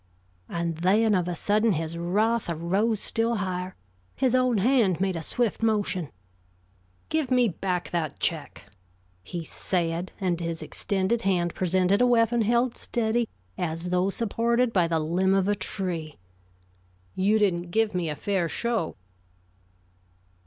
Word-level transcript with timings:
And 0.49 0.77
then 0.77 1.13
of 1.13 1.27
a 1.27 1.35
sudden 1.35 1.73
his 1.73 1.95
wrath 1.95 2.49
arose 2.49 2.99
still 2.99 3.35
higher. 3.35 3.75
His 4.15 4.33
own 4.33 4.57
hand 4.57 4.99
made 4.99 5.15
a 5.15 5.21
swift 5.21 5.61
motion. 5.61 6.09
"Give 7.09 7.29
me 7.29 7.47
back 7.49 7.91
that 7.91 8.19
check," 8.19 8.65
he 9.21 9.45
said, 9.45 10.11
and 10.19 10.39
his 10.39 10.63
extended 10.63 11.21
hand 11.21 11.53
presented 11.53 12.01
a 12.01 12.07
weapon 12.07 12.41
held 12.41 12.77
steady 12.77 13.29
as 13.59 13.89
though 13.89 14.09
supported 14.09 14.73
by 14.73 14.87
the 14.87 14.97
limb 14.97 15.35
of 15.35 15.47
a 15.47 15.53
tree. 15.53 16.17
"You 17.13 17.37
didn't 17.37 17.69
give 17.69 17.93
me 17.93 18.09
a 18.09 18.15
fair 18.15 18.49
show." 18.49 18.95